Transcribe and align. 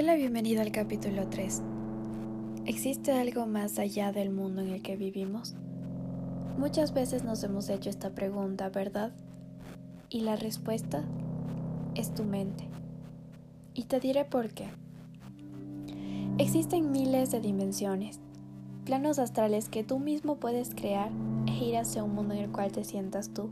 doy 0.00 0.06
la 0.06 0.14
bienvenida 0.14 0.62
al 0.62 0.72
capítulo 0.72 1.28
3. 1.28 1.60
¿Existe 2.64 3.12
algo 3.12 3.44
más 3.44 3.78
allá 3.78 4.12
del 4.12 4.30
mundo 4.30 4.62
en 4.62 4.70
el 4.70 4.80
que 4.80 4.96
vivimos? 4.96 5.56
Muchas 6.56 6.94
veces 6.94 7.22
nos 7.22 7.44
hemos 7.44 7.68
hecho 7.68 7.90
esta 7.90 8.08
pregunta, 8.14 8.70
¿verdad? 8.70 9.12
Y 10.08 10.22
la 10.22 10.36
respuesta 10.36 11.04
es 11.96 12.14
tu 12.14 12.24
mente. 12.24 12.64
Y 13.74 13.84
te 13.84 14.00
diré 14.00 14.24
por 14.24 14.54
qué. 14.54 14.68
Existen 16.38 16.92
miles 16.92 17.30
de 17.30 17.42
dimensiones, 17.42 18.20
planos 18.86 19.18
astrales 19.18 19.68
que 19.68 19.84
tú 19.84 19.98
mismo 19.98 20.36
puedes 20.36 20.74
crear 20.74 21.10
e 21.46 21.62
ir 21.62 21.76
hacia 21.76 22.04
un 22.04 22.14
mundo 22.14 22.32
en 22.32 22.44
el 22.44 22.50
cual 22.50 22.72
te 22.72 22.84
sientas 22.84 23.34
tú. 23.34 23.50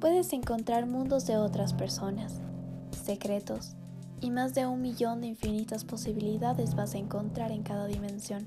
Puedes 0.00 0.34
encontrar 0.34 0.84
mundos 0.84 1.26
de 1.26 1.38
otras 1.38 1.72
personas, 1.72 2.42
secretos, 2.90 3.74
y 4.24 4.30
más 4.30 4.54
de 4.54 4.66
un 4.66 4.80
millón 4.80 5.20
de 5.20 5.26
infinitas 5.26 5.84
posibilidades 5.84 6.74
vas 6.74 6.94
a 6.94 6.98
encontrar 6.98 7.52
en 7.52 7.62
cada 7.62 7.84
dimensión. 7.86 8.46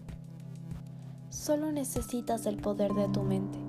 Solo 1.30 1.72
necesitas 1.72 2.48
el 2.48 2.58
poder 2.58 2.96
de 2.96 3.08
tu 3.10 3.22
mente, 3.22 3.60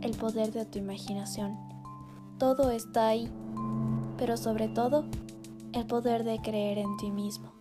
el 0.00 0.16
poder 0.16 0.52
de 0.52 0.64
tu 0.64 0.78
imaginación. 0.78 1.58
Todo 2.38 2.70
está 2.70 3.08
ahí, 3.08 3.30
pero 4.16 4.38
sobre 4.38 4.68
todo, 4.68 5.04
el 5.74 5.84
poder 5.84 6.24
de 6.24 6.40
creer 6.40 6.78
en 6.78 6.96
ti 6.96 7.10
mismo. 7.10 7.52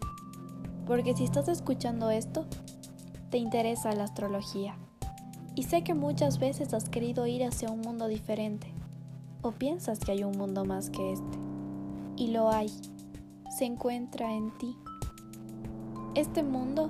Porque 0.87 1.13
si 1.13 1.25
estás 1.25 1.49
escuchando 1.49 2.09
esto, 2.09 2.45
te 3.31 3.37
interesa 3.37 3.91
la 3.91 4.05
astrología. 4.05 4.77
Y 5.55 5.63
sé 5.63 5.83
que 5.83 5.93
muchas 5.93 6.39
veces 6.39 6.73
has 6.73 6.87
querido 6.87 7.27
ir 7.27 7.43
hacia 7.43 7.69
un 7.69 7.81
mundo 7.81 8.07
diferente, 8.07 8.73
o 9.41 9.51
piensas 9.51 9.99
que 9.99 10.13
hay 10.13 10.23
un 10.23 10.37
mundo 10.37 10.63
más 10.63 10.89
que 10.89 11.11
este. 11.11 11.37
Y 12.15 12.27
lo 12.27 12.49
hay 12.49 12.71
se 13.57 13.65
encuentra 13.65 14.33
en 14.33 14.51
ti. 14.57 14.75
Este 16.15 16.41
mundo 16.41 16.89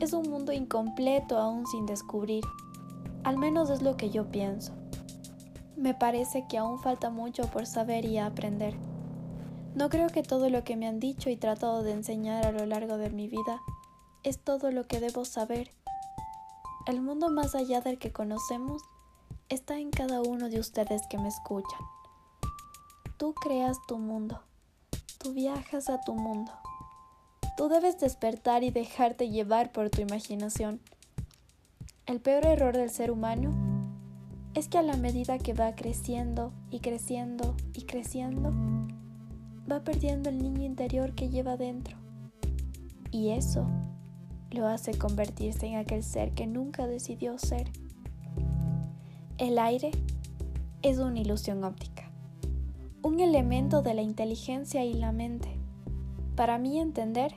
es 0.00 0.12
un 0.12 0.28
mundo 0.28 0.52
incompleto 0.52 1.38
aún 1.38 1.66
sin 1.66 1.86
descubrir. 1.86 2.42
Al 3.22 3.38
menos 3.38 3.70
es 3.70 3.80
lo 3.80 3.96
que 3.96 4.10
yo 4.10 4.30
pienso. 4.30 4.72
Me 5.76 5.94
parece 5.94 6.46
que 6.48 6.58
aún 6.58 6.80
falta 6.80 7.10
mucho 7.10 7.44
por 7.44 7.66
saber 7.66 8.04
y 8.04 8.18
aprender. 8.18 8.74
No 9.76 9.88
creo 9.88 10.08
que 10.08 10.22
todo 10.22 10.50
lo 10.50 10.64
que 10.64 10.76
me 10.76 10.88
han 10.88 10.98
dicho 10.98 11.30
y 11.30 11.36
tratado 11.36 11.82
de 11.82 11.92
enseñar 11.92 12.44
a 12.44 12.52
lo 12.52 12.66
largo 12.66 12.96
de 12.96 13.10
mi 13.10 13.28
vida 13.28 13.60
es 14.24 14.38
todo 14.38 14.72
lo 14.72 14.86
que 14.88 15.00
debo 15.00 15.24
saber. 15.24 15.70
El 16.86 17.02
mundo 17.02 17.30
más 17.30 17.54
allá 17.54 17.80
del 17.80 17.98
que 17.98 18.12
conocemos 18.12 18.82
está 19.48 19.78
en 19.78 19.90
cada 19.90 20.22
uno 20.22 20.48
de 20.48 20.58
ustedes 20.58 21.02
que 21.08 21.18
me 21.18 21.28
escuchan. 21.28 21.80
Tú 23.16 23.32
creas 23.34 23.78
tu 23.86 23.98
mundo. 23.98 24.40
Tú 25.24 25.32
viajas 25.32 25.88
a 25.88 26.02
tu 26.02 26.14
mundo. 26.14 26.52
Tú 27.56 27.68
debes 27.68 27.98
despertar 27.98 28.62
y 28.62 28.70
dejarte 28.70 29.30
llevar 29.30 29.72
por 29.72 29.88
tu 29.88 30.02
imaginación. 30.02 30.80
El 32.04 32.20
peor 32.20 32.44
error 32.44 32.76
del 32.76 32.90
ser 32.90 33.10
humano 33.10 33.50
es 34.52 34.68
que 34.68 34.76
a 34.76 34.82
la 34.82 34.98
medida 34.98 35.38
que 35.38 35.54
va 35.54 35.74
creciendo 35.74 36.52
y 36.70 36.80
creciendo 36.80 37.56
y 37.72 37.84
creciendo, 37.84 38.52
va 39.70 39.82
perdiendo 39.82 40.28
el 40.28 40.42
niño 40.42 40.62
interior 40.62 41.14
que 41.14 41.30
lleva 41.30 41.56
dentro. 41.56 41.96
Y 43.10 43.30
eso 43.30 43.66
lo 44.50 44.66
hace 44.66 44.92
convertirse 44.98 45.64
en 45.64 45.76
aquel 45.76 46.02
ser 46.02 46.32
que 46.32 46.46
nunca 46.46 46.86
decidió 46.86 47.38
ser. 47.38 47.70
El 49.38 49.58
aire 49.58 49.90
es 50.82 50.98
una 50.98 51.18
ilusión 51.18 51.64
óptica 51.64 52.03
un 53.04 53.20
elemento 53.20 53.82
de 53.82 53.92
la 53.92 54.00
inteligencia 54.00 54.82
y 54.82 54.94
la 54.94 55.12
mente. 55.12 55.58
Para 56.36 56.56
mí 56.56 56.80
entender, 56.80 57.34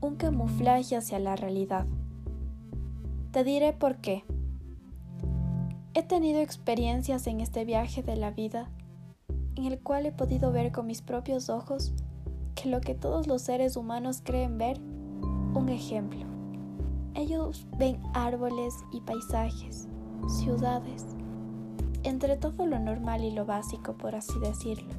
un 0.00 0.16
camuflaje 0.16 0.96
hacia 0.96 1.20
la 1.20 1.36
realidad. 1.36 1.86
Te 3.30 3.44
diré 3.44 3.72
por 3.72 3.98
qué. 3.98 4.24
He 5.94 6.02
tenido 6.02 6.40
experiencias 6.40 7.28
en 7.28 7.40
este 7.40 7.64
viaje 7.64 8.02
de 8.02 8.16
la 8.16 8.32
vida 8.32 8.68
en 9.54 9.66
el 9.66 9.78
cual 9.78 10.06
he 10.06 10.12
podido 10.12 10.50
ver 10.50 10.72
con 10.72 10.88
mis 10.88 11.02
propios 11.02 11.50
ojos 11.50 11.92
que 12.56 12.68
lo 12.68 12.80
que 12.80 12.94
todos 12.94 13.28
los 13.28 13.42
seres 13.42 13.76
humanos 13.76 14.22
creen 14.24 14.58
ver, 14.58 14.80
un 15.54 15.68
ejemplo. 15.68 16.26
Ellos 17.14 17.68
ven 17.78 18.02
árboles 18.12 18.74
y 18.92 19.00
paisajes, 19.02 19.86
ciudades, 20.42 21.06
entre 22.02 22.36
todo 22.36 22.66
lo 22.66 22.78
normal 22.78 23.24
y 23.24 23.30
lo 23.30 23.44
básico, 23.46 23.94
por 23.94 24.14
así 24.14 24.38
decirlo. 24.40 24.94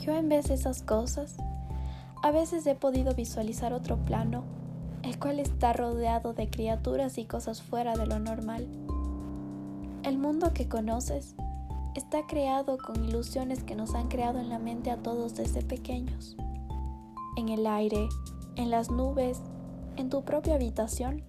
Yo 0.00 0.14
en 0.14 0.28
vez 0.28 0.48
de 0.48 0.54
esas 0.54 0.82
cosas, 0.82 1.36
a 2.22 2.30
veces 2.30 2.66
he 2.66 2.74
podido 2.74 3.14
visualizar 3.14 3.72
otro 3.72 3.96
plano, 3.96 4.44
el 5.02 5.18
cual 5.18 5.38
está 5.38 5.72
rodeado 5.72 6.32
de 6.32 6.48
criaturas 6.50 7.18
y 7.18 7.24
cosas 7.24 7.62
fuera 7.62 7.96
de 7.96 8.06
lo 8.06 8.18
normal. 8.18 8.66
El 10.02 10.18
mundo 10.18 10.52
que 10.52 10.68
conoces 10.68 11.34
está 11.94 12.26
creado 12.26 12.78
con 12.78 13.04
ilusiones 13.04 13.64
que 13.64 13.74
nos 13.74 13.94
han 13.94 14.08
creado 14.08 14.38
en 14.38 14.48
la 14.48 14.58
mente 14.58 14.90
a 14.90 14.98
todos 14.98 15.34
desde 15.34 15.62
pequeños. 15.62 16.36
En 17.36 17.48
el 17.48 17.66
aire, 17.66 18.08
en 18.56 18.70
las 18.70 18.90
nubes, 18.90 19.40
en 19.96 20.10
tu 20.10 20.24
propia 20.24 20.54
habitación, 20.54 21.22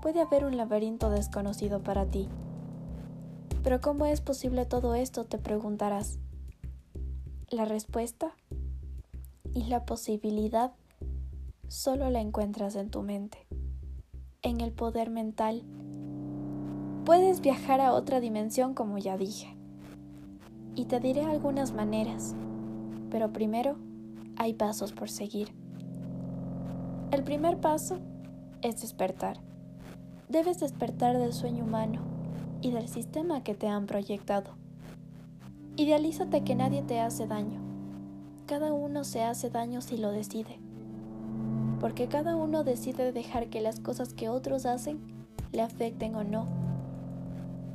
puede 0.00 0.20
haber 0.20 0.44
un 0.44 0.56
laberinto 0.56 1.10
desconocido 1.10 1.82
para 1.82 2.06
ti. 2.06 2.28
Pero 3.62 3.80
¿cómo 3.80 4.06
es 4.06 4.20
posible 4.20 4.66
todo 4.66 4.94
esto? 4.94 5.24
te 5.24 5.38
preguntarás. 5.38 6.18
La 7.48 7.64
respuesta 7.64 8.34
y 9.54 9.64
la 9.64 9.84
posibilidad 9.84 10.72
solo 11.68 12.10
la 12.10 12.20
encuentras 12.20 12.74
en 12.74 12.90
tu 12.90 13.02
mente, 13.02 13.46
en 14.42 14.60
el 14.60 14.72
poder 14.72 15.10
mental. 15.10 15.62
Puedes 17.04 17.40
viajar 17.40 17.80
a 17.80 17.92
otra 17.92 18.18
dimensión 18.20 18.74
como 18.74 18.98
ya 18.98 19.16
dije. 19.16 19.56
Y 20.74 20.86
te 20.86 20.98
diré 20.98 21.22
algunas 21.22 21.72
maneras, 21.72 22.34
pero 23.10 23.32
primero 23.32 23.76
hay 24.36 24.54
pasos 24.54 24.92
por 24.92 25.08
seguir. 25.08 25.54
El 27.12 27.22
primer 27.22 27.60
paso 27.60 27.98
es 28.62 28.80
despertar. 28.80 29.38
Debes 30.28 30.58
despertar 30.58 31.18
del 31.18 31.32
sueño 31.32 31.64
humano 31.64 32.21
y 32.62 32.70
del 32.70 32.88
sistema 32.88 33.42
que 33.42 33.54
te 33.54 33.68
han 33.68 33.86
proyectado. 33.86 34.52
Idealízate 35.76 36.44
que 36.44 36.54
nadie 36.54 36.82
te 36.82 37.00
hace 37.00 37.26
daño. 37.26 37.60
Cada 38.46 38.72
uno 38.72 39.04
se 39.04 39.22
hace 39.22 39.50
daño 39.50 39.80
si 39.80 39.96
lo 39.96 40.12
decide. 40.12 40.58
Porque 41.80 42.06
cada 42.06 42.36
uno 42.36 42.62
decide 42.62 43.12
dejar 43.12 43.48
que 43.48 43.60
las 43.60 43.80
cosas 43.80 44.14
que 44.14 44.28
otros 44.28 44.64
hacen 44.64 45.00
le 45.50 45.62
afecten 45.62 46.14
o 46.14 46.22
no. 46.22 46.46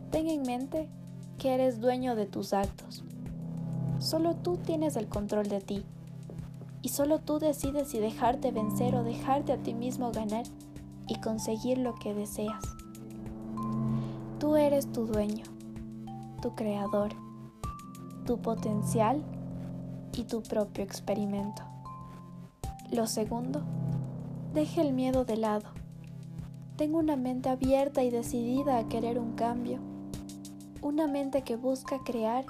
Ten 0.10 0.28
en 0.28 0.44
mente 0.44 0.90
que 1.38 1.54
eres 1.54 1.82
dueño 1.82 2.16
de 2.16 2.26
tus 2.26 2.54
actos. 2.54 3.04
Solo 4.00 4.36
tú 4.36 4.58
tienes 4.58 4.96
el 4.96 5.08
control 5.08 5.50
de 5.50 5.60
ti. 5.60 5.86
Y 6.82 6.90
solo 6.90 7.20
tú 7.20 7.40
decides 7.40 7.90
si 7.90 8.00
dejarte 8.00 8.52
vencer 8.52 8.96
o 8.96 9.04
dejarte 9.04 9.52
a 9.52 9.58
ti 9.58 9.74
mismo 9.74 10.12
ganar 10.12 10.46
y 11.08 11.20
conseguir 11.20 11.80
lo 11.80 11.96
que 11.96 12.14
deseas. 12.14 12.64
Tú 14.40 14.56
eres 14.56 14.92
tu 14.92 15.08
dueño, 15.08 15.46
tu 16.44 16.54
creador, 16.54 17.10
tu 18.28 18.40
potencial 18.40 19.24
y 20.16 20.26
tu 20.26 20.44
propio 20.44 20.84
experimento. 20.84 21.64
Lo 22.92 23.08
segundo, 23.08 23.64
deje 24.54 24.82
el 24.82 24.94
miedo 24.94 25.26
de 25.26 25.38
lado. 25.38 25.70
Tengo 26.76 27.00
una 27.00 27.16
mente 27.16 27.50
abierta 27.50 28.04
y 28.04 28.12
decidida 28.12 28.78
a 28.78 28.88
querer 28.88 29.18
un 29.18 29.34
cambio. 29.34 29.80
Una 30.84 31.08
mente 31.08 31.42
que 31.42 31.56
busca 31.56 32.04
crear 32.04 32.46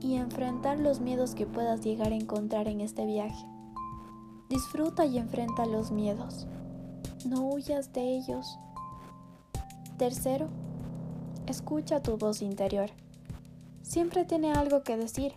y 0.00 0.14
enfrentar 0.14 0.80
los 0.80 1.00
miedos 1.00 1.34
que 1.34 1.44
puedas 1.44 1.82
llegar 1.82 2.12
a 2.12 2.16
encontrar 2.16 2.68
en 2.68 2.80
este 2.80 3.04
viaje. 3.04 3.44
Disfruta 4.48 5.04
y 5.04 5.18
enfrenta 5.18 5.66
los 5.66 5.92
miedos. 5.92 6.46
No 7.26 7.42
huyas 7.42 7.92
de 7.92 8.16
ellos. 8.16 8.58
Tercero, 9.98 10.48
Escucha 11.48 12.02
tu 12.02 12.18
voz 12.18 12.42
interior. 12.42 12.90
Siempre 13.80 14.26
tiene 14.26 14.52
algo 14.52 14.82
que 14.82 14.98
decir. 14.98 15.34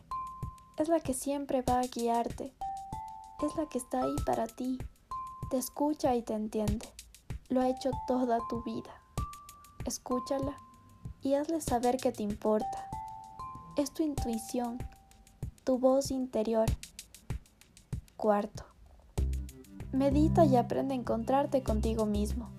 Es 0.77 0.89
la 0.89 0.99
que 0.99 1.13
siempre 1.13 1.61
va 1.61 1.79
a 1.79 1.87
guiarte. 1.87 2.53
Es 3.41 3.55
la 3.55 3.69
que 3.69 3.77
está 3.77 4.03
ahí 4.03 4.15
para 4.25 4.45
ti. 4.45 4.77
Te 5.49 5.57
escucha 5.57 6.13
y 6.13 6.21
te 6.21 6.33
entiende. 6.33 6.85
Lo 7.47 7.61
ha 7.61 7.69
hecho 7.69 7.91
toda 8.09 8.39
tu 8.49 8.61
vida. 8.63 8.91
Escúchala 9.85 10.57
y 11.21 11.35
hazle 11.35 11.61
saber 11.61 11.95
que 11.95 12.11
te 12.11 12.23
importa. 12.23 12.89
Es 13.77 13.93
tu 13.93 14.03
intuición, 14.03 14.79
tu 15.63 15.79
voz 15.79 16.11
interior. 16.11 16.67
Cuarto. 18.17 18.65
Medita 19.93 20.43
y 20.43 20.57
aprende 20.57 20.93
a 20.93 20.97
encontrarte 20.97 21.63
contigo 21.63 22.05
mismo. 22.05 22.49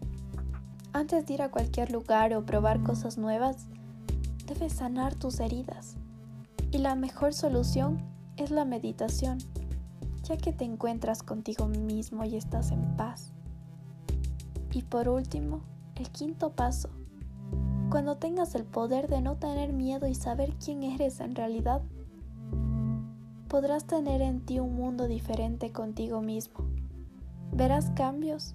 Antes 0.94 1.26
de 1.26 1.34
ir 1.34 1.42
a 1.42 1.50
cualquier 1.50 1.90
lugar 1.90 2.34
o 2.34 2.44
probar 2.44 2.82
cosas 2.82 3.16
nuevas, 3.16 3.66
debes 4.46 4.74
sanar 4.74 5.14
tus 5.14 5.40
heridas. 5.40 5.96
Y 6.70 6.78
la 6.78 6.94
mejor 6.94 7.32
solución 7.32 8.02
es 8.36 8.50
la 8.50 8.64
meditación. 8.64 9.38
ya 10.24 10.36
que 10.36 10.52
te 10.52 10.64
encuentras 10.64 11.24
contigo 11.24 11.66
mismo 11.66 12.24
y 12.24 12.36
estás 12.36 12.70
en 12.70 12.96
paz. 12.96 13.32
Y 14.72 14.82
por 14.82 15.08
último, 15.08 15.62
el 15.96 16.08
quinto 16.10 16.52
paso. 16.52 16.90
Cuando 17.90 18.18
tengas 18.18 18.54
el 18.54 18.62
poder 18.62 19.08
de 19.08 19.20
no 19.20 19.34
tener 19.34 19.72
miedo 19.72 20.06
y 20.06 20.14
saber 20.14 20.54
quién 20.64 20.84
eres 20.84 21.18
en 21.18 21.34
realidad, 21.34 21.82
podrás 23.48 23.84
tener 23.84 24.22
en 24.22 24.46
ti 24.46 24.60
un 24.60 24.76
mundo 24.76 25.08
diferente 25.08 25.72
contigo 25.72 26.22
mismo. 26.22 26.64
Verás 27.50 27.90
cambios 27.96 28.54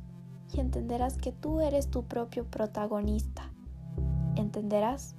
y 0.54 0.60
entenderás 0.60 1.18
que 1.18 1.32
tú 1.32 1.62
eres 1.62 1.90
tu 1.90 2.04
propio 2.04 2.46
protagonista. 2.46 3.52
Entenderás 4.36 5.16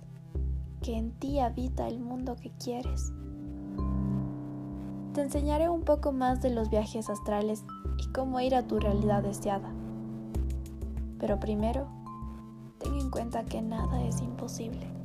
que 0.82 0.96
en 0.96 1.10
ti 1.12 1.40
habita 1.40 1.88
el 1.88 2.00
mundo 2.00 2.36
que 2.36 2.50
quieres. 2.52 3.12
Te 5.14 5.22
enseñaré 5.22 5.68
un 5.68 5.82
poco 5.82 6.12
más 6.12 6.40
de 6.42 6.50
los 6.50 6.70
viajes 6.70 7.10
astrales 7.10 7.64
y 7.98 8.06
cómo 8.12 8.40
ir 8.40 8.54
a 8.54 8.66
tu 8.66 8.78
realidad 8.78 9.22
deseada. 9.22 9.70
Pero 11.18 11.40
primero, 11.40 11.88
ten 12.78 12.94
en 12.94 13.10
cuenta 13.10 13.44
que 13.44 13.60
nada 13.60 14.04
es 14.04 14.20
imposible. 14.22 14.97